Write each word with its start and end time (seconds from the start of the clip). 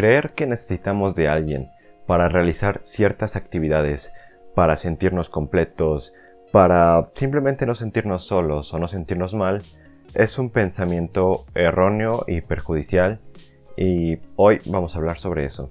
Creer 0.00 0.32
que 0.32 0.46
necesitamos 0.46 1.14
de 1.14 1.28
alguien 1.28 1.68
para 2.06 2.30
realizar 2.30 2.80
ciertas 2.82 3.36
actividades, 3.36 4.14
para 4.54 4.78
sentirnos 4.78 5.28
completos, 5.28 6.14
para 6.52 7.10
simplemente 7.12 7.66
no 7.66 7.74
sentirnos 7.74 8.24
solos 8.24 8.72
o 8.72 8.78
no 8.78 8.88
sentirnos 8.88 9.34
mal, 9.34 9.60
es 10.14 10.38
un 10.38 10.48
pensamiento 10.48 11.44
erróneo 11.54 12.24
y 12.26 12.40
perjudicial 12.40 13.20
y 13.76 14.16
hoy 14.36 14.62
vamos 14.64 14.94
a 14.94 15.00
hablar 15.00 15.18
sobre 15.18 15.44
eso. 15.44 15.70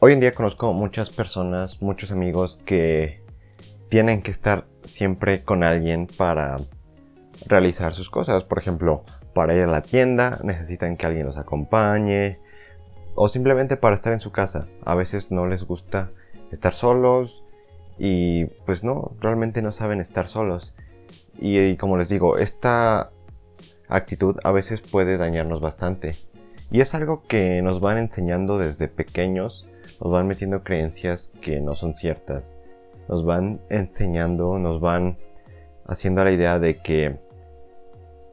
Hoy 0.00 0.12
en 0.12 0.18
día 0.18 0.34
conozco 0.34 0.72
muchas 0.72 1.10
personas, 1.10 1.80
muchos 1.80 2.10
amigos 2.10 2.58
que 2.64 3.22
tienen 3.88 4.20
que 4.20 4.32
estar 4.32 4.66
siempre 4.82 5.44
con 5.44 5.62
alguien 5.62 6.08
para 6.08 6.56
realizar 7.46 7.94
sus 7.94 8.10
cosas. 8.10 8.42
Por 8.42 8.58
ejemplo, 8.58 9.04
para 9.32 9.54
ir 9.54 9.62
a 9.62 9.68
la 9.68 9.82
tienda 9.82 10.40
necesitan 10.42 10.96
que 10.96 11.06
alguien 11.06 11.26
los 11.26 11.36
acompañe 11.36 12.42
o 13.14 13.28
simplemente 13.28 13.76
para 13.76 13.94
estar 13.94 14.12
en 14.12 14.20
su 14.20 14.32
casa. 14.32 14.66
A 14.84 14.94
veces 14.94 15.30
no 15.30 15.46
les 15.46 15.64
gusta 15.64 16.10
estar 16.50 16.72
solos 16.72 17.44
y 17.98 18.46
pues 18.66 18.84
no, 18.84 19.12
realmente 19.20 19.62
no 19.62 19.72
saben 19.72 20.00
estar 20.00 20.28
solos. 20.28 20.74
Y, 21.38 21.76
como 21.76 21.96
les 21.96 22.08
digo, 22.08 22.38
esta 22.38 23.10
actitud 23.88 24.36
a 24.44 24.52
veces 24.52 24.80
puede 24.80 25.16
dañarnos 25.16 25.60
bastante. 25.60 26.14
Y 26.70 26.80
es 26.80 26.94
algo 26.94 27.22
que 27.28 27.60
nos 27.62 27.80
van 27.80 27.98
enseñando 27.98 28.58
desde 28.58 28.88
pequeños, 28.88 29.66
nos 30.00 30.12
van 30.12 30.26
metiendo 30.26 30.62
creencias 30.62 31.30
que 31.40 31.60
no 31.60 31.74
son 31.74 31.94
ciertas. 31.94 32.54
Nos 33.08 33.24
van 33.24 33.60
enseñando, 33.68 34.58
nos 34.58 34.80
van 34.80 35.18
haciendo 35.86 36.24
la 36.24 36.32
idea 36.32 36.58
de 36.58 36.78
que 36.78 37.18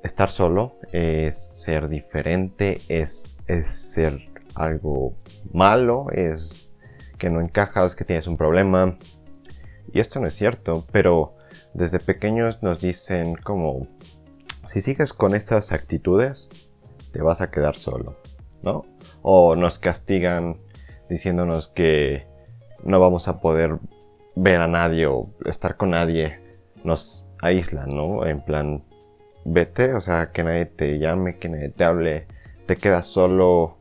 estar 0.04 0.30
solo 0.30 0.76
es 0.92 1.38
ser 1.38 1.90
diferente, 1.90 2.80
es, 2.88 3.38
es 3.48 3.92
ser 3.92 4.31
algo 4.56 5.16
malo, 5.52 6.08
es 6.12 6.76
que 7.18 7.30
no 7.30 7.42
encajas, 7.42 7.96
que 7.96 8.06
tienes 8.06 8.28
un 8.28 8.38
problema. 8.38 8.98
Y 9.94 10.00
esto 10.00 10.20
no 10.20 10.28
es 10.28 10.36
cierto, 10.36 10.86
pero 10.92 11.36
desde 11.74 12.00
pequeños 12.00 12.62
nos 12.64 12.82
dicen 12.82 13.36
como, 13.36 13.88
si 14.66 14.82
sigues 14.82 15.14
con 15.14 15.36
esas 15.36 15.72
actitudes, 15.72 16.50
te 17.12 17.22
vas 17.22 17.42
a 17.42 17.52
quedar 17.52 17.78
solo, 17.78 18.18
¿no? 18.64 18.86
O 19.22 19.56
nos 19.56 19.80
castigan 19.80 20.58
diciéndonos 21.10 21.68
que 21.68 22.26
no 22.84 23.00
vamos 23.00 23.28
a 23.28 23.40
poder 23.40 23.80
ver 24.36 24.62
a 24.62 24.68
nadie 24.68 25.08
o 25.08 25.28
estar 25.46 25.78
con 25.78 25.92
nadie, 25.92 26.40
nos 26.84 27.26
aíslan, 27.42 27.90
¿no? 27.90 28.26
En 28.26 28.42
plan, 28.42 28.84
vete, 29.46 29.94
o 29.94 30.02
sea, 30.02 30.32
que 30.32 30.44
nadie 30.44 30.66
te 30.66 31.00
llame, 31.00 31.38
que 31.38 31.50
nadie 31.50 31.70
te 31.70 31.84
hable, 31.84 32.28
te 32.66 32.78
quedas 32.78 33.06
solo 33.06 33.78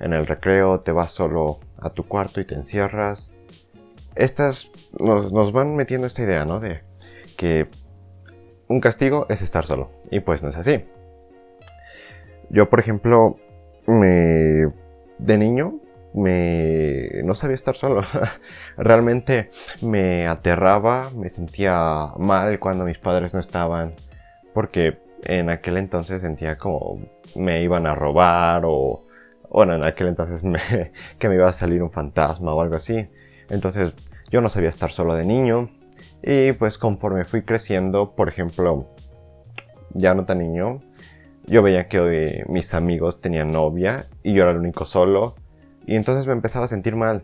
en 0.00 0.12
el 0.12 0.26
recreo, 0.26 0.80
te 0.80 0.92
vas 0.92 1.12
solo 1.12 1.60
a 1.78 1.90
tu 1.90 2.06
cuarto 2.06 2.40
y 2.40 2.44
te 2.44 2.54
encierras. 2.54 3.30
Estas 4.14 4.70
nos, 4.98 5.52
van 5.52 5.76
metiendo 5.76 6.06
esta 6.06 6.22
idea, 6.22 6.44
¿no? 6.44 6.60
De 6.60 6.82
que 7.36 7.68
un 8.68 8.80
castigo 8.80 9.26
es 9.28 9.42
estar 9.42 9.66
solo. 9.66 9.90
Y 10.10 10.20
pues 10.20 10.42
no 10.42 10.50
es 10.50 10.56
así. 10.56 10.84
Yo, 12.50 12.68
por 12.70 12.80
ejemplo, 12.80 13.36
me, 13.86 14.68
de 15.18 15.38
niño 15.38 15.80
me, 16.14 17.22
no 17.24 17.34
sabía 17.34 17.56
estar 17.56 17.74
solo. 17.74 18.02
Realmente 18.76 19.50
me 19.82 20.26
aterraba, 20.26 21.10
me 21.10 21.28
sentía 21.28 22.08
mal 22.16 22.58
cuando 22.60 22.84
mis 22.84 22.98
padres 22.98 23.34
no 23.34 23.40
estaban. 23.40 23.94
Porque 24.52 24.98
en 25.24 25.50
aquel 25.50 25.76
entonces 25.78 26.20
sentía 26.20 26.56
como 26.56 27.00
me 27.34 27.62
iban 27.62 27.86
a 27.86 27.94
robar 27.94 28.62
o, 28.64 29.03
bueno, 29.54 29.72
en 29.76 29.84
aquel 29.84 30.08
entonces 30.08 30.42
me, 30.42 30.58
que 31.18 31.28
me 31.28 31.36
iba 31.36 31.48
a 31.48 31.52
salir 31.52 31.80
un 31.82 31.92
fantasma 31.92 32.52
o 32.52 32.60
algo 32.60 32.74
así. 32.74 33.08
Entonces 33.48 33.94
yo 34.30 34.40
no 34.40 34.48
sabía 34.48 34.68
estar 34.68 34.90
solo 34.90 35.14
de 35.14 35.24
niño. 35.24 35.68
Y 36.24 36.52
pues 36.52 36.76
conforme 36.76 37.24
fui 37.24 37.42
creciendo, 37.42 38.16
por 38.16 38.28
ejemplo, 38.28 38.88
ya 39.92 40.12
no 40.14 40.24
tan 40.24 40.40
niño, 40.40 40.82
yo 41.46 41.62
veía 41.62 41.86
que 41.86 42.44
mis 42.48 42.74
amigos 42.74 43.20
tenían 43.20 43.52
novia 43.52 44.08
y 44.24 44.34
yo 44.34 44.42
era 44.42 44.50
el 44.50 44.56
único 44.56 44.86
solo. 44.86 45.36
Y 45.86 45.94
entonces 45.94 46.26
me 46.26 46.32
empezaba 46.32 46.64
a 46.64 46.68
sentir 46.68 46.96
mal. 46.96 47.22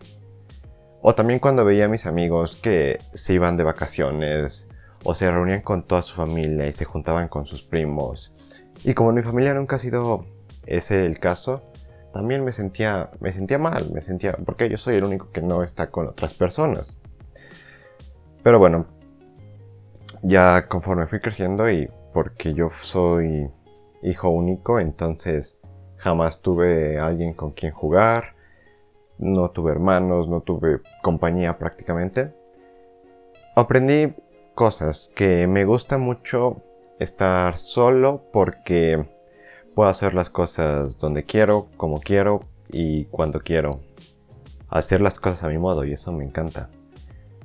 O 1.01 1.15
también 1.15 1.39
cuando 1.39 1.65
veía 1.65 1.85
a 1.85 1.89
mis 1.89 2.05
amigos 2.05 2.55
que 2.55 2.99
se 3.13 3.33
iban 3.33 3.57
de 3.57 3.63
vacaciones 3.63 4.69
o 5.03 5.15
se 5.15 5.29
reunían 5.29 5.63
con 5.63 5.83
toda 5.83 6.01
su 6.01 6.15
familia 6.15 6.67
y 6.67 6.71
se 6.71 6.85
juntaban 6.85 7.27
con 7.27 7.45
sus 7.45 7.61
primos. 7.61 8.33
Y 8.85 8.93
como 8.93 9.11
mi 9.11 9.21
familia 9.21 9.53
nunca 9.53 9.75
ha 9.75 9.79
sido 9.79 10.25
ese 10.65 11.05
el 11.05 11.19
caso, 11.19 11.70
también 12.13 12.43
me 12.43 12.51
sentía, 12.51 13.09
me 13.19 13.33
sentía 13.33 13.57
mal, 13.57 13.91
me 13.91 14.01
sentía, 14.01 14.37
porque 14.45 14.69
yo 14.69 14.77
soy 14.77 14.95
el 14.95 15.03
único 15.03 15.31
que 15.31 15.41
no 15.41 15.63
está 15.63 15.89
con 15.89 16.07
otras 16.07 16.33
personas. 16.33 16.99
Pero 18.43 18.59
bueno, 18.59 18.85
ya 20.23 20.67
conforme 20.67 21.07
fui 21.07 21.19
creciendo 21.19 21.69
y 21.69 21.89
porque 22.13 22.53
yo 22.53 22.69
soy 22.81 23.49
hijo 24.01 24.29
único, 24.29 24.79
entonces 24.79 25.57
jamás 25.97 26.41
tuve 26.41 26.99
alguien 26.99 27.33
con 27.33 27.51
quien 27.51 27.71
jugar, 27.71 28.35
no 29.17 29.51
tuve 29.51 29.71
hermanos, 29.71 30.27
no 30.27 30.41
tuve 30.41 30.81
compañía 31.01 31.57
prácticamente. 31.57 32.33
Aprendí 33.55 34.13
cosas 34.55 35.11
que 35.15 35.47
me 35.47 35.65
gusta 35.65 35.97
mucho 35.97 36.63
estar 36.99 37.57
solo 37.57 38.21
porque 38.33 39.05
puedo 39.75 39.89
hacer 39.89 40.13
las 40.13 40.29
cosas 40.29 40.97
donde 40.97 41.23
quiero, 41.23 41.67
como 41.77 41.99
quiero 41.99 42.41
y 42.69 43.05
cuando 43.05 43.41
quiero. 43.41 43.81
Hacer 44.69 45.01
las 45.01 45.19
cosas 45.19 45.43
a 45.43 45.47
mi 45.49 45.57
modo 45.57 45.83
y 45.85 45.93
eso 45.93 46.11
me 46.11 46.23
encanta. 46.23 46.69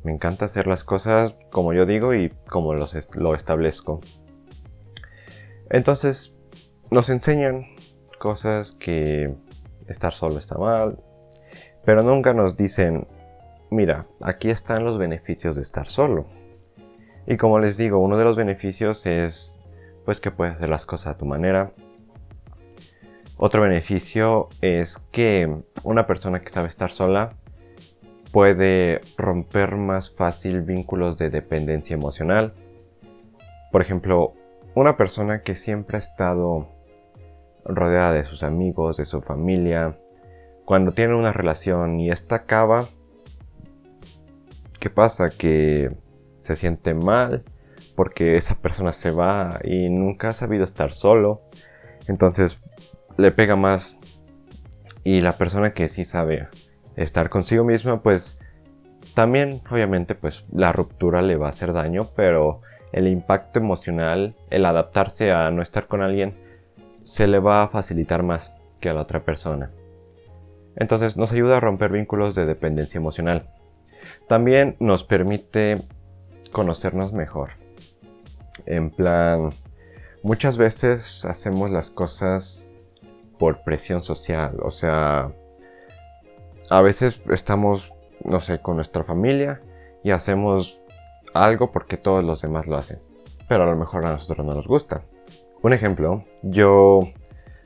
Me 0.05 0.13
encanta 0.13 0.45
hacer 0.45 0.67
las 0.67 0.85
cosas 0.85 1.35
como 1.51 1.73
yo 1.73 1.87
digo 1.87 2.15
y 2.15 2.31
como 2.49 2.75
los 2.75 2.95
lo 3.17 3.35
establezco. 3.35 4.01
Entonces, 5.71 6.35
nos 6.91 7.11
enseñan 7.11 7.67
cosas 8.21 8.73
que 8.73 9.35
estar 9.89 10.13
solo 10.13 10.39
está 10.39 10.57
mal, 10.57 10.99
pero 11.85 12.03
nunca 12.03 12.33
nos 12.35 12.57
dicen, 12.57 13.07
mira, 13.71 14.05
aquí 14.21 14.51
están 14.51 14.85
los 14.85 14.99
beneficios 14.99 15.57
de 15.57 15.63
estar 15.63 15.89
solo. 15.89 16.27
Y 17.27 17.37
como 17.37 17.59
les 17.59 17.77
digo, 17.77 17.99
uno 17.99 18.17
de 18.17 18.25
los 18.25 18.37
beneficios 18.37 19.07
es 19.07 19.59
pues 20.05 20.21
que 20.21 20.31
puedes 20.31 20.55
hacer 20.55 20.69
las 20.69 20.87
cosas 20.87 21.15
a 21.15 21.19
tu 21.19 21.27
manera. 21.27 21.73
Otro 23.39 23.63
beneficio 23.63 24.49
es 24.63 24.99
que 25.11 25.55
una 25.85 26.07
persona 26.07 26.41
que 26.41 26.49
sabe 26.49 26.69
estar 26.69 26.91
sola 26.91 27.35
puede 28.33 29.03
romper 29.19 29.77
más 29.77 30.11
fácil 30.11 30.63
vínculos 30.63 31.19
de 31.19 31.29
dependencia 31.29 31.95
emocional. 31.95 32.55
Por 33.73 33.83
ejemplo, 33.83 34.33
una 34.75 34.97
persona 34.97 35.43
que 35.43 35.55
siempre 35.55 35.99
ha 35.99 36.01
estado 36.01 36.69
rodeada 37.65 38.13
de 38.13 38.25
sus 38.25 38.43
amigos, 38.43 38.97
de 38.97 39.05
su 39.05 39.21
familia, 39.21 39.99
cuando 40.65 40.93
tiene 40.93 41.15
una 41.15 41.33
relación 41.33 42.01
y 42.01 42.11
esta 42.11 42.37
acaba, 42.37 42.89
¿qué 44.81 44.89
pasa? 44.89 45.29
Que 45.31 45.95
se 46.43 46.57
siente 46.57 46.95
mal 46.95 47.45
porque 47.95 48.37
esa 48.37 48.55
persona 48.57 48.93
se 48.93 49.11
va 49.11 49.61
y 49.63 49.91
nunca 49.91 50.31
ha 50.31 50.33
sabido 50.33 50.65
estar 50.65 50.93
solo. 50.93 51.43
Entonces 52.09 52.63
le 53.17 53.31
pega 53.31 53.57
más. 53.57 53.97
Y 55.05 55.21
la 55.21 55.33
persona 55.33 55.73
que 55.73 55.89
sí 55.89 56.05
sabe 56.05 56.49
estar 56.97 57.31
consigo 57.31 57.65
misma, 57.65 58.03
pues 58.03 58.39
también 59.15 59.63
obviamente 59.71 60.15
pues 60.15 60.45
la 60.53 60.73
ruptura 60.73 61.23
le 61.23 61.37
va 61.37 61.47
a 61.47 61.51
hacer 61.51 61.73
daño, 61.73 62.11
pero 62.17 62.61
el 62.93 63.09
impacto 63.09 63.59
emocional, 63.59 64.35
el 64.51 64.67
adaptarse 64.67 65.33
a 65.33 65.51
no 65.51 65.63
estar 65.63 65.87
con 65.87 66.03
alguien, 66.03 66.35
se 67.05 67.27
le 67.27 67.39
va 67.39 67.63
a 67.63 67.69
facilitar 67.69 68.23
más 68.23 68.51
que 68.81 68.89
a 68.89 68.95
la 68.95 69.03
otra 69.03 69.21
persona. 69.25 69.71
Entonces 70.77 71.17
nos 71.17 71.33
ayuda 71.33 71.57
a 71.57 71.61
romper 71.61 71.93
vínculos 71.93 72.35
de 72.35 72.47
dependencia 72.47 72.99
emocional. 72.99 73.49
También 74.29 74.77
nos 74.81 75.05
permite 75.05 75.83
conocernos 76.53 77.13
mejor. 77.13 77.51
En 78.67 78.91
plan, 78.91 79.51
muchas 80.23 80.57
veces 80.57 81.25
hacemos 81.25 81.71
las 81.71 81.91
cosas 81.91 82.73
por 83.39 83.63
presión 83.63 84.03
social, 84.03 84.57
o 84.63 84.71
sea, 84.71 85.33
a 86.71 86.81
veces 86.81 87.21
estamos, 87.31 87.93
no 88.25 88.41
sé, 88.41 88.61
con 88.61 88.77
nuestra 88.77 89.05
familia 89.05 89.61
y 90.03 90.11
hacemos 90.11 90.81
algo 91.35 91.71
porque 91.71 91.97
todos 91.97 92.25
los 92.25 92.43
demás 92.43 92.67
lo 92.67 92.77
hacen. 92.77 92.99
Pero 93.49 93.65
a 93.65 93.67
lo 93.67 93.77
mejor 93.77 94.05
a 94.07 94.13
nosotros 94.13 94.45
no 94.45 94.55
nos 94.55 94.67
gusta. 94.67 95.03
Un 95.63 95.73
ejemplo, 95.73 96.25
yo... 96.43 97.01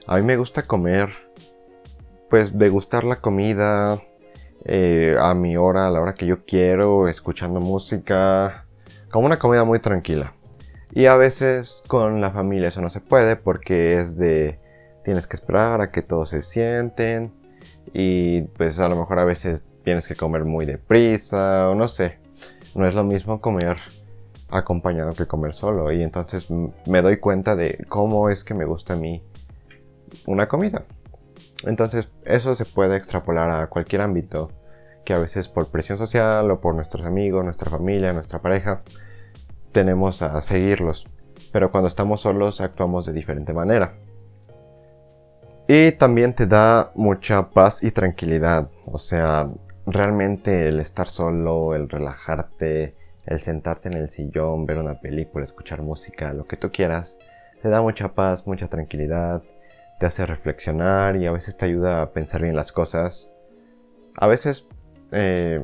A 0.06 0.16
mí 0.16 0.22
me 0.22 0.36
gusta 0.36 0.64
comer, 0.64 1.10
pues 2.28 2.58
degustar 2.58 3.04
la 3.04 3.20
comida 3.20 4.02
eh, 4.64 5.16
a 5.20 5.34
mi 5.34 5.56
hora, 5.56 5.86
a 5.86 5.90
la 5.90 6.00
hora 6.00 6.14
que 6.14 6.26
yo 6.26 6.44
quiero, 6.44 7.08
escuchando 7.08 7.60
música, 7.60 8.66
como 9.10 9.26
una 9.26 9.38
comida 9.38 9.64
muy 9.64 9.78
tranquila. 9.78 10.34
Y 10.92 11.06
a 11.06 11.16
veces 11.16 11.82
con 11.86 12.20
la 12.20 12.30
familia 12.30 12.68
eso 12.68 12.80
no 12.80 12.90
se 12.90 13.00
puede 13.00 13.36
porque 13.36 14.00
es 14.00 14.18
de 14.18 14.59
tienes 15.04 15.26
que 15.26 15.36
esperar 15.36 15.80
a 15.80 15.90
que 15.90 16.02
todos 16.02 16.30
se 16.30 16.42
sienten 16.42 17.32
y 17.92 18.42
pues 18.42 18.78
a 18.78 18.88
lo 18.88 18.96
mejor 18.96 19.18
a 19.18 19.24
veces 19.24 19.64
tienes 19.84 20.06
que 20.06 20.14
comer 20.14 20.44
muy 20.44 20.66
deprisa 20.66 21.70
o 21.70 21.74
no 21.74 21.88
sé. 21.88 22.18
No 22.74 22.86
es 22.86 22.94
lo 22.94 23.04
mismo 23.04 23.40
comer 23.40 23.76
acompañado 24.48 25.12
que 25.14 25.26
comer 25.26 25.54
solo 25.54 25.92
y 25.92 26.02
entonces 26.02 26.48
me 26.50 27.02
doy 27.02 27.18
cuenta 27.18 27.56
de 27.56 27.84
cómo 27.88 28.30
es 28.30 28.44
que 28.44 28.54
me 28.54 28.64
gusta 28.64 28.94
a 28.94 28.96
mí 28.96 29.22
una 30.26 30.48
comida. 30.48 30.84
Entonces 31.64 32.08
eso 32.24 32.54
se 32.54 32.64
puede 32.64 32.96
extrapolar 32.96 33.50
a 33.50 33.66
cualquier 33.68 34.02
ámbito 34.02 34.50
que 35.04 35.14
a 35.14 35.18
veces 35.18 35.48
por 35.48 35.68
presión 35.68 35.98
social 35.98 36.50
o 36.50 36.60
por 36.60 36.74
nuestros 36.74 37.06
amigos, 37.06 37.44
nuestra 37.44 37.70
familia, 37.70 38.12
nuestra 38.12 38.40
pareja, 38.40 38.82
tenemos 39.72 40.22
a 40.22 40.40
seguirlos. 40.42 41.06
Pero 41.52 41.70
cuando 41.70 41.88
estamos 41.88 42.22
solos 42.22 42.60
actuamos 42.60 43.06
de 43.06 43.12
diferente 43.12 43.52
manera. 43.52 43.94
Y 45.72 45.92
también 45.92 46.34
te 46.34 46.48
da 46.48 46.90
mucha 46.96 47.50
paz 47.50 47.84
y 47.84 47.92
tranquilidad. 47.92 48.68
O 48.86 48.98
sea, 48.98 49.48
realmente 49.86 50.66
el 50.66 50.80
estar 50.80 51.08
solo, 51.08 51.76
el 51.76 51.88
relajarte, 51.88 52.90
el 53.24 53.38
sentarte 53.38 53.88
en 53.88 53.94
el 53.94 54.10
sillón, 54.10 54.66
ver 54.66 54.78
una 54.78 55.00
película, 55.00 55.44
escuchar 55.44 55.80
música, 55.82 56.34
lo 56.34 56.44
que 56.44 56.56
tú 56.56 56.72
quieras, 56.72 57.20
te 57.62 57.68
da 57.68 57.82
mucha 57.82 58.08
paz, 58.14 58.48
mucha 58.48 58.66
tranquilidad, 58.66 59.44
te 60.00 60.06
hace 60.06 60.26
reflexionar 60.26 61.14
y 61.14 61.28
a 61.28 61.30
veces 61.30 61.56
te 61.56 61.66
ayuda 61.66 62.02
a 62.02 62.10
pensar 62.10 62.42
bien 62.42 62.56
las 62.56 62.72
cosas. 62.72 63.30
A 64.16 64.26
veces 64.26 64.66
eh, 65.12 65.62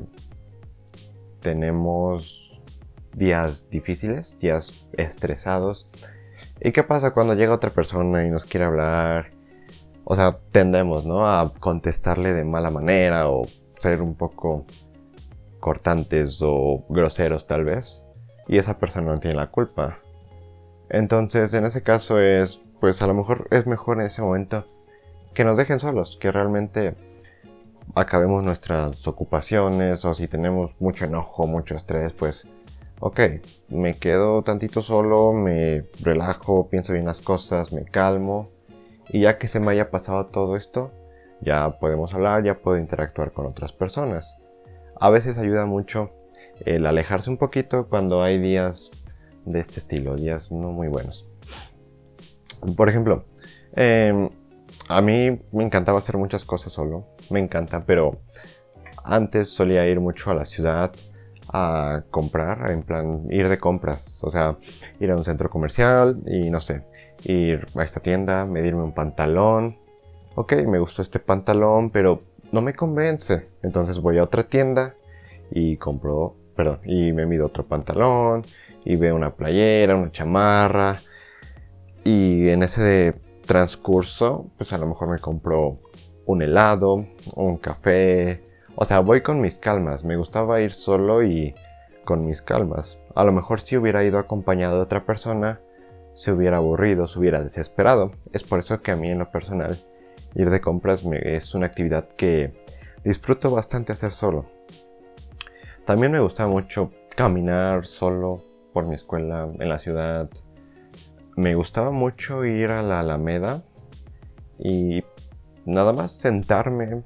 tenemos 1.42 2.62
días 3.12 3.70
difíciles, 3.70 4.38
días 4.38 4.86
estresados. 4.92 5.88
¿Y 6.60 6.70
qué 6.70 6.84
pasa 6.84 7.10
cuando 7.10 7.34
llega 7.34 7.52
otra 7.52 7.70
persona 7.70 8.24
y 8.24 8.30
nos 8.30 8.44
quiere 8.44 8.66
hablar? 8.66 9.35
O 10.08 10.14
sea, 10.14 10.38
tendemos, 10.52 11.04
¿no? 11.04 11.26
A 11.26 11.52
contestarle 11.58 12.32
de 12.32 12.44
mala 12.44 12.70
manera 12.70 13.28
o 13.28 13.44
ser 13.76 14.00
un 14.00 14.14
poco 14.14 14.64
cortantes 15.58 16.38
o 16.42 16.84
groseros 16.88 17.48
tal 17.48 17.64
vez. 17.64 18.04
Y 18.46 18.58
esa 18.58 18.78
persona 18.78 19.10
no 19.10 19.18
tiene 19.18 19.36
la 19.36 19.50
culpa. 19.50 19.98
Entonces, 20.90 21.52
en 21.54 21.66
ese 21.66 21.82
caso 21.82 22.20
es, 22.20 22.60
pues 22.80 23.02
a 23.02 23.08
lo 23.08 23.14
mejor 23.14 23.48
es 23.50 23.66
mejor 23.66 24.00
en 24.00 24.06
ese 24.06 24.22
momento 24.22 24.64
que 25.34 25.42
nos 25.42 25.56
dejen 25.56 25.80
solos, 25.80 26.16
que 26.20 26.30
realmente 26.30 26.94
acabemos 27.96 28.44
nuestras 28.44 29.08
ocupaciones 29.08 30.04
o 30.04 30.14
si 30.14 30.28
tenemos 30.28 30.70
mucho 30.78 31.04
enojo, 31.06 31.48
mucho 31.48 31.74
estrés, 31.74 32.12
pues 32.12 32.46
ok, 33.00 33.20
me 33.70 33.96
quedo 33.96 34.42
tantito 34.42 34.82
solo, 34.82 35.32
me 35.32 35.84
relajo, 36.00 36.68
pienso 36.68 36.92
bien 36.92 37.06
las 37.06 37.20
cosas, 37.20 37.72
me 37.72 37.84
calmo 37.84 38.55
y 39.08 39.20
ya 39.20 39.38
que 39.38 39.48
se 39.48 39.60
me 39.60 39.72
haya 39.72 39.90
pasado 39.90 40.26
todo 40.26 40.56
esto, 40.56 40.92
ya 41.40 41.78
podemos 41.78 42.14
hablar, 42.14 42.44
ya 42.44 42.58
puedo 42.58 42.78
interactuar 42.78 43.32
con 43.32 43.46
otras 43.46 43.72
personas. 43.72 44.36
A 44.98 45.10
veces 45.10 45.38
ayuda 45.38 45.66
mucho 45.66 46.10
el 46.64 46.86
alejarse 46.86 47.30
un 47.30 47.36
poquito 47.36 47.88
cuando 47.88 48.22
hay 48.22 48.38
días 48.38 48.90
de 49.44 49.60
este 49.60 49.78
estilo, 49.78 50.16
días 50.16 50.50
no 50.50 50.70
muy 50.70 50.88
buenos. 50.88 51.26
Por 52.76 52.88
ejemplo, 52.88 53.24
em, 53.74 54.30
a 54.88 55.00
mí 55.00 55.40
me 55.52 55.64
encantaba 55.64 55.98
hacer 55.98 56.16
muchas 56.16 56.44
cosas 56.44 56.72
solo, 56.72 57.06
me 57.30 57.40
encanta, 57.40 57.84
pero 57.84 58.18
antes 59.04 59.50
solía 59.50 59.86
ir 59.86 60.00
mucho 60.00 60.30
a 60.30 60.34
la 60.34 60.44
ciudad 60.44 60.92
a 61.48 62.02
comprar, 62.10 62.70
en 62.70 62.82
plan 62.82 63.26
ir 63.30 63.48
de 63.48 63.58
compras, 63.58 64.22
o 64.24 64.30
sea, 64.30 64.56
ir 64.98 65.10
a 65.10 65.16
un 65.16 65.24
centro 65.24 65.48
comercial 65.48 66.22
y 66.26 66.50
no 66.50 66.60
sé, 66.60 66.82
ir 67.24 67.66
a 67.74 67.82
esta 67.82 68.00
tienda, 68.00 68.46
medirme 68.46 68.82
un 68.82 68.92
pantalón. 68.92 69.76
Ok, 70.34 70.52
me 70.66 70.78
gustó 70.78 71.02
este 71.02 71.18
pantalón, 71.18 71.90
pero 71.90 72.20
no 72.52 72.62
me 72.62 72.74
convence. 72.74 73.48
Entonces 73.62 74.00
voy 74.00 74.18
a 74.18 74.24
otra 74.24 74.44
tienda 74.44 74.94
y 75.50 75.76
compro, 75.76 76.36
perdón, 76.54 76.80
y 76.84 77.12
me 77.12 77.26
mido 77.26 77.46
otro 77.46 77.66
pantalón 77.66 78.44
y 78.84 78.96
veo 78.96 79.16
una 79.16 79.34
playera, 79.34 79.96
una 79.96 80.12
chamarra. 80.12 80.98
Y 82.04 82.48
en 82.48 82.62
ese 82.62 83.14
transcurso, 83.46 84.50
pues 84.56 84.72
a 84.72 84.78
lo 84.78 84.86
mejor 84.86 85.08
me 85.08 85.18
compro 85.18 85.80
un 86.24 86.42
helado, 86.42 87.06
un 87.34 87.56
café. 87.56 88.42
O 88.74 88.84
sea, 88.84 89.00
voy 89.00 89.22
con 89.22 89.40
mis 89.40 89.58
calmas. 89.58 90.04
Me 90.04 90.16
gustaba 90.16 90.60
ir 90.60 90.72
solo 90.72 91.22
y 91.22 91.54
con 92.04 92.26
mis 92.26 92.42
calmas. 92.42 92.98
A 93.14 93.24
lo 93.24 93.32
mejor 93.32 93.60
si 93.60 93.76
hubiera 93.76 94.04
ido 94.04 94.18
acompañado 94.18 94.76
de 94.76 94.82
otra 94.82 95.04
persona, 95.04 95.60
se 96.16 96.32
hubiera 96.32 96.56
aburrido, 96.56 97.06
se 97.06 97.18
hubiera 97.18 97.42
desesperado. 97.42 98.10
Es 98.32 98.42
por 98.42 98.58
eso 98.58 98.80
que 98.80 98.90
a 98.90 98.96
mí 98.96 99.10
en 99.10 99.18
lo 99.18 99.30
personal 99.30 99.78
ir 100.34 100.48
de 100.48 100.62
compras 100.62 101.04
es 101.22 101.54
una 101.54 101.66
actividad 101.66 102.08
que 102.08 102.54
disfruto 103.04 103.50
bastante 103.50 103.92
hacer 103.92 104.12
solo. 104.12 104.46
También 105.84 106.12
me 106.12 106.20
gusta 106.20 106.46
mucho 106.46 106.90
caminar 107.14 107.84
solo 107.84 108.42
por 108.72 108.86
mi 108.86 108.94
escuela 108.94 109.46
en 109.58 109.68
la 109.68 109.78
ciudad. 109.78 110.30
Me 111.36 111.54
gustaba 111.54 111.90
mucho 111.90 112.46
ir 112.46 112.70
a 112.70 112.82
la 112.82 113.00
Alameda 113.00 113.62
y 114.58 115.04
nada 115.66 115.92
más 115.92 116.12
sentarme, 116.12 117.02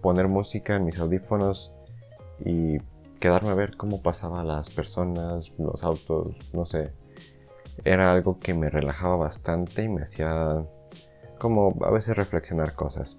poner 0.00 0.26
música 0.26 0.76
en 0.76 0.86
mis 0.86 0.98
audífonos 0.98 1.70
y 2.42 2.78
quedarme 3.20 3.50
a 3.50 3.54
ver 3.54 3.76
cómo 3.76 4.00
pasaban 4.00 4.48
las 4.48 4.70
personas, 4.70 5.52
los 5.58 5.84
autos, 5.84 6.34
no 6.54 6.64
sé 6.64 7.03
era 7.84 8.12
algo 8.12 8.38
que 8.38 8.54
me 8.54 8.70
relajaba 8.70 9.16
bastante 9.16 9.82
y 9.82 9.88
me 9.88 10.02
hacía 10.02 10.58
como 11.38 11.76
a 11.84 11.90
veces 11.90 12.16
reflexionar 12.16 12.74
cosas. 12.74 13.18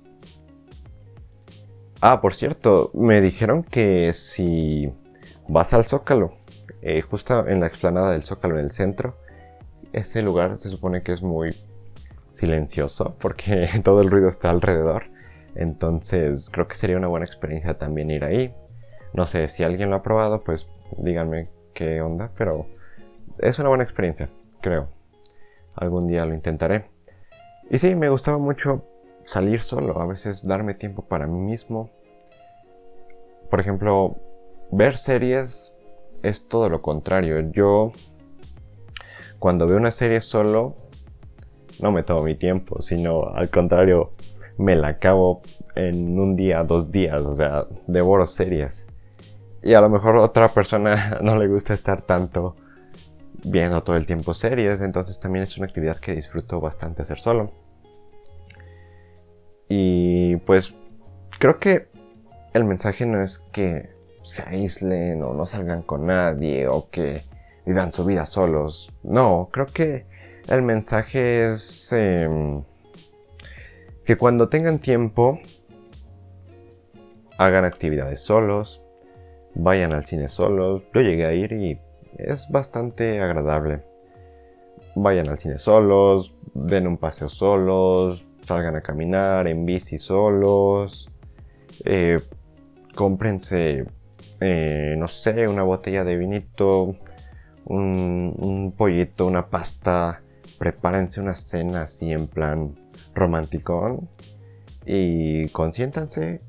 Ah, 2.02 2.22
por 2.22 2.34
cierto, 2.34 2.92
me 2.94 3.22
dijeron 3.22 3.64
que 3.64 4.14
si 4.14 4.90
vas 5.48 5.74
al 5.74 5.86
Zócalo, 5.86 6.34
eh, 6.82 7.02
justo 7.02 7.48
en 7.48 7.60
la 7.60 7.68
explanada 7.68 8.12
del 8.12 8.24
Zócalo 8.24 8.60
en 8.60 8.66
el 8.66 8.72
centro, 8.72 9.16
ese 9.94 10.22
lugar 10.22 10.58
se 10.58 10.70
supone 10.70 11.04
que 11.04 11.14
es 11.14 11.22
muy 11.22 11.56
silencioso 12.32 13.16
porque 13.20 13.70
todo 13.84 14.02
el 14.02 14.12
ruido 14.12 14.30
está 14.30 14.50
alrededor. 14.50 15.06
Entonces 15.56 16.50
creo 16.52 16.68
que 16.68 16.76
sería 16.76 16.98
una 16.98 17.08
buena 17.08 17.26
experiencia 17.26 17.76
también 17.76 18.12
ir 18.12 18.26
ahí. 18.26 18.54
No 19.14 19.26
sé 19.26 19.48
si 19.48 19.64
alguien 19.64 19.90
lo 19.90 19.96
ha 19.96 20.04
probado, 20.04 20.44
pues 20.44 20.68
díganme 20.98 21.46
qué 21.74 22.02
onda, 22.02 22.32
pero 22.38 22.68
es 23.40 23.58
una 23.60 23.70
buena 23.70 23.84
experiencia 23.84 24.30
creo. 24.66 24.88
Algún 25.76 26.08
día 26.08 26.26
lo 26.26 26.34
intentaré. 26.34 26.86
Y 27.70 27.78
sí, 27.78 27.94
me 27.94 28.10
gustaba 28.10 28.40
mucho 28.40 28.84
salir 29.24 29.62
solo, 29.62 30.02
a 30.02 30.08
veces 30.08 30.44
darme 30.44 30.74
tiempo 30.74 31.04
para 31.04 31.28
mí 31.28 31.40
mismo. 31.40 31.92
Por 33.52 33.60
ejemplo, 33.60 34.16
ver 34.72 34.98
series 34.98 35.76
es 36.24 36.48
todo 36.48 36.70
lo 36.70 36.82
contrario. 36.82 37.52
Yo, 37.52 37.92
cuando 39.38 39.68
veo 39.68 39.78
una 39.78 39.92
serie 39.92 40.20
solo, 40.22 40.74
no 41.80 41.92
me 41.92 42.02
tomo 42.02 42.24
mi 42.24 42.34
tiempo, 42.34 42.82
sino 42.82 43.26
al 43.36 43.52
contrario, 43.52 44.14
me 44.58 44.76
la 44.76 44.88
acabo 44.88 45.44
en 45.76 46.18
un 46.18 46.36
día, 46.36 46.64
dos 46.64 46.92
días, 46.92 47.24
o 47.24 47.36
sea, 47.36 47.66
devoro 47.86 48.26
series. 48.26 48.88
Y 49.62 49.76
a 49.76 49.82
lo 49.82 49.90
mejor 49.90 50.18
otra 50.18 50.48
persona 50.48 51.20
no 51.22 51.38
le 51.38 51.48
gusta 51.48 51.76
estar 51.76 52.02
tanto 52.02 52.56
viendo 53.46 53.84
todo 53.84 53.96
el 53.96 54.06
tiempo 54.06 54.34
series, 54.34 54.82
entonces 54.82 55.20
también 55.20 55.44
es 55.44 55.58
una 55.58 55.68
actividad 55.68 55.98
que 55.98 56.14
disfruto 56.16 56.60
bastante 56.60 57.04
hacer 57.04 57.20
solo. 57.20 57.52
Y 59.70 60.38
pues 60.38 60.74
creo 61.40 61.60
que 61.60 61.88
el 62.54 62.64
mensaje 62.64 63.06
no 63.06 63.22
es 63.22 63.40
que 63.40 63.90
se 64.24 64.44
aíslen 64.44 65.22
o 65.22 65.34
no 65.34 65.46
salgan 65.46 65.84
con 65.84 66.08
nadie 66.08 66.68
o 66.68 66.90
que 66.90 67.24
vivan 67.66 67.92
su 67.92 68.06
vida 68.06 68.26
solos. 68.26 68.92
No, 69.04 69.50
creo 69.52 69.68
que 69.68 70.06
el 70.48 70.62
mensaje 70.62 71.52
es 71.52 71.92
em, 71.94 72.64
que 74.04 74.18
cuando 74.18 74.48
tengan 74.50 74.80
tiempo 74.80 75.40
hagan 77.38 77.66
actividades 77.66 78.22
solos, 78.22 78.82
vayan 79.54 79.94
al 79.94 80.06
cine 80.06 80.30
solos. 80.30 80.84
Yo 80.94 81.02
llegué 81.02 81.26
a 81.26 81.34
ir 81.34 81.52
y 81.52 81.80
es 82.18 82.50
bastante 82.50 83.22
agradable. 83.22 83.84
Vayan 84.96 85.30
al 85.30 85.40
cine 85.40 85.58
solos, 85.58 86.36
den 86.54 86.88
un 86.88 86.98
paseo 86.98 87.30
solos, 87.30 88.26
salgan 88.46 88.76
a 88.76 88.82
caminar 88.82 89.48
en 89.48 89.66
bici 89.66 89.98
solos, 89.98 91.10
eh, 91.84 92.20
cómprense, 92.96 93.86
eh, 94.40 94.96
no 94.98 95.08
sé, 95.08 95.48
una 95.48 95.64
botella 95.64 96.04
de 96.04 96.16
vinito, 96.16 96.96
un, 97.66 98.74
pollito, 98.78 99.26
una 99.26 99.48
pasta, 99.50 100.22
prepárense 100.58 101.20
una 101.20 101.36
cena 101.36 101.84
así 101.84 102.12
en 102.12 102.28
plan 102.28 102.76
romanticón 103.14 104.08
y 104.86 105.50
consiéntanse 105.50 106.42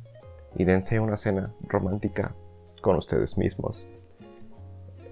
y 0.56 0.64
dense 0.64 1.00
una 1.00 1.16
cena 1.16 1.52
romántica 1.66 2.34
con 2.80 2.96
ustedes 2.96 3.36
mismos. 3.38 3.82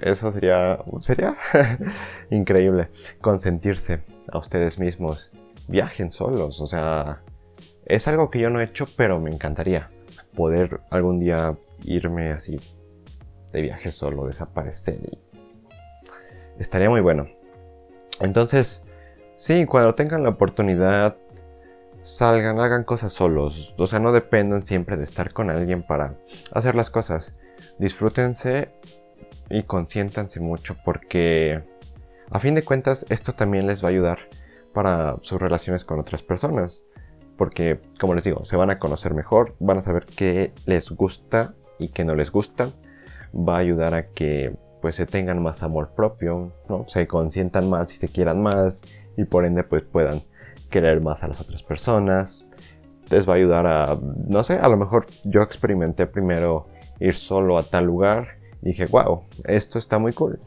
Eso 0.05 0.31
sería, 0.33 0.81
sería 1.01 1.35
increíble. 2.31 2.89
Consentirse 3.23 4.03
a 4.31 4.37
ustedes 4.37 4.79
mismos. 4.79 5.31
Viajen 5.67 6.11
solos, 6.11 6.61
o 6.61 6.67
sea, 6.67 7.23
Es 7.87 8.07
algo 8.07 8.31
que 8.31 8.39
yo 8.39 8.51
no 8.51 8.61
he 8.61 8.65
hecho, 8.65 8.87
pero 8.99 9.19
me 9.19 9.31
encantaría 9.31 9.89
poder 10.37 10.81
algún 10.91 11.21
día 11.21 11.57
irme 11.85 12.33
así 12.33 12.61
de 13.51 13.63
viaje 13.63 13.93
solo, 13.93 14.27
desaparecer. 14.27 14.99
Estaría 16.59 16.91
muy 16.91 17.01
bueno. 17.01 17.27
Entonces, 18.21 18.85
sí, 19.37 19.65
cuando 19.65 19.95
tengan 19.95 20.23
la 20.23 20.31
oportunidad, 20.31 21.17
salgan, 22.03 22.61
hagan 22.61 22.85
cosas 22.85 23.15
solos. 23.15 23.75
O 23.79 23.87
sea, 23.87 24.01
no 24.01 24.13
dependan 24.13 24.67
siempre 24.67 24.99
de 24.99 25.05
estar 25.05 25.33
con 25.33 25.49
alguien 25.49 25.83
para 25.83 26.15
hacer 26.53 26.75
las 26.75 26.91
cosas. 26.91 27.35
Disfrútense 27.79 28.69
y 29.51 29.63
consiéntanse 29.65 30.41
mucho 30.41 30.77
porque 30.85 31.63
a 32.31 32.41
fin 32.41 32.55
de 32.55 32.63
cuentas 32.63 33.07
esto 33.11 33.33
también 33.33 33.67
les 33.67 33.83
va 33.83 33.89
a 33.89 33.91
ayudar 33.91 34.19
para 34.73 35.17
sus 35.23 35.41
relaciones 35.41 35.85
con 35.85 35.99
otras 35.99 36.23
personas. 36.23 36.85
Porque, 37.37 37.81
como 37.99 38.15
les 38.15 38.25
digo, 38.25 38.45
se 38.45 38.57
van 38.57 38.71
a 38.71 38.79
conocer 38.79 39.15
mejor, 39.15 39.55
van 39.59 39.79
a 39.79 39.83
saber 39.83 40.07
qué 40.07 40.53
les 40.67 40.91
gusta 40.91 41.55
y 41.79 41.89
qué 41.89 42.05
no 42.05 42.15
les 42.15 42.31
gusta. 42.31 42.71
Va 43.35 43.57
a 43.57 43.59
ayudar 43.59 43.95
a 43.95 44.09
que 44.09 44.55
pues 44.81 44.97
se 44.97 45.07
tengan 45.07 45.43
más 45.43 45.63
amor 45.63 45.93
propio, 45.97 46.53
¿no? 46.69 46.85
se 46.89 47.07
consientan 47.07 47.71
más 47.71 47.93
y 47.95 47.97
se 47.97 48.09
quieran 48.09 48.43
más 48.43 48.83
y 49.17 49.25
por 49.25 49.47
ende 49.47 49.65
pues 49.65 49.83
puedan 49.83 50.23
querer 50.71 51.01
más 51.01 51.25
a 51.25 51.29
las 51.29 51.41
otras 51.41 51.63
personas. 51.63 52.45
Les 53.11 53.29
va 53.29 53.33
a 53.33 53.37
ayudar 53.37 53.67
a, 53.67 53.99
no 54.29 54.45
sé, 54.45 54.55
a 54.55 54.69
lo 54.69 54.77
mejor 54.77 55.07
yo 55.25 55.43
experimenté 55.43 56.07
primero 56.07 56.67
ir 57.01 57.15
solo 57.15 57.59
a 57.59 57.63
tal 57.63 57.87
lugar 57.87 58.37
dije, 58.71 58.87
wow, 58.87 59.25
esto 59.45 59.79
está 59.79 59.99
muy 59.99 60.13
cool. 60.13 60.39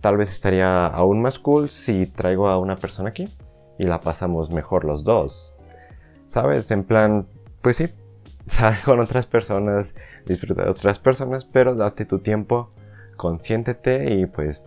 Tal 0.00 0.16
vez 0.16 0.30
estaría 0.30 0.86
aún 0.86 1.20
más 1.20 1.38
cool 1.38 1.70
si 1.70 2.06
traigo 2.06 2.48
a 2.48 2.58
una 2.58 2.76
persona 2.76 3.10
aquí 3.10 3.28
y 3.78 3.84
la 3.84 4.00
pasamos 4.00 4.50
mejor 4.50 4.84
los 4.84 5.04
dos. 5.04 5.54
¿Sabes? 6.26 6.70
En 6.70 6.84
plan, 6.84 7.26
pues 7.62 7.76
sí, 7.76 7.88
sal 8.46 8.76
con 8.84 9.00
otras 9.00 9.26
personas, 9.26 9.94
disfruta 10.26 10.64
de 10.64 10.70
otras 10.70 10.98
personas, 10.98 11.44
pero 11.44 11.74
date 11.74 12.04
tu 12.04 12.20
tiempo 12.20 12.70
consiéntete 13.18 14.14
y 14.14 14.24
pues 14.24 14.62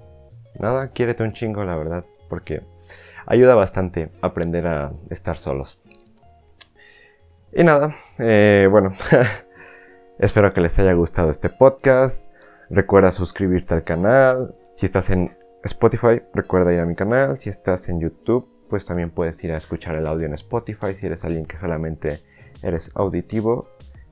nada, 0.60 0.89
quiérete 0.89 1.24
un 1.24 1.33
chingo, 1.33 1.63
la 1.63 1.75
verdad, 1.75 2.05
porque 2.29 2.62
ayuda 3.25 3.55
bastante 3.55 4.12
aprender 4.21 4.67
a 4.67 4.91
estar 5.10 5.38
solos. 5.38 5.81
Y 7.53 7.63
nada, 7.63 7.95
eh, 8.19 8.67
bueno, 8.69 8.93
espero 10.19 10.53
que 10.53 10.62
les 10.62 10.77
haya 10.77 10.93
gustado 10.93 11.31
este 11.31 11.50
podcast. 11.50 12.30
Recuerda 12.72 13.12
suscribirte 13.12 13.74
al 13.74 13.84
canal. 13.84 14.56
Si 14.78 14.86
estás 14.86 15.10
en 15.10 15.38
Spotify, 15.63 16.22
recuerda 16.34 16.74
ir 16.74 16.80
a 16.80 16.86
mi 16.86 16.96
canal. 16.96 17.40
Si 17.40 17.50
estás 17.50 17.90
en 17.90 18.00
YouTube, 18.00 18.48
pues 18.70 18.86
también 18.86 19.12
puedes 19.12 19.44
ir 19.44 19.51
a 19.51 19.58
escuchar 19.58 19.96
el 19.96 20.08
audio 20.08 20.25
en 20.25 20.34
Spotify. 20.34 20.96
Si 21.00 21.06
eres 21.06 21.24
alguien 21.25 21.46
que 21.46 21.60
solamente 21.60 22.22
eres 22.63 22.92
auditivo. 22.96 23.68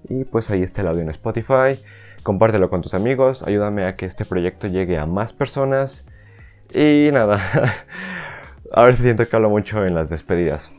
Y 0.08 0.26
pues 0.26 0.50
ahí 0.50 0.64
está 0.64 0.82
el 0.82 0.88
audio 0.90 1.02
en 1.02 1.10
Spotify 1.10 1.80
compártelo 2.24 2.70
con 2.70 2.82
tus 2.82 2.94
amigos, 2.94 3.44
ayúdame 3.44 3.86
a 3.86 3.96
que 3.96 4.06
este 4.06 4.26
proyecto 4.26 4.68
llegue 4.68 4.98
a 4.98 5.06
más 5.06 5.34
personas. 5.34 6.06
Y 6.74 7.10
nada, 7.12 7.42
a 8.72 8.84
ver 8.84 8.96
si 8.96 9.04
siento 9.04 9.28
que 9.28 9.36
hablo 9.36 9.50
mucho 9.50 9.86
en 9.86 9.96
las 9.96 10.10
despedidas. 10.10 10.72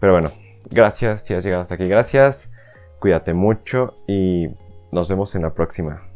Pero 0.00 0.12
bueno, 0.12 0.32
gracias 0.70 1.24
si 1.24 1.34
has 1.34 1.44
llegado 1.44 1.62
hasta 1.62 1.74
aquí, 1.74 1.86
gracias. 1.86 2.50
Cuídate 2.98 3.34
mucho 3.34 3.94
y 4.06 4.48
nos 4.90 5.08
vemos 5.08 5.34
en 5.34 5.42
la 5.42 5.52
próxima. 5.52 6.11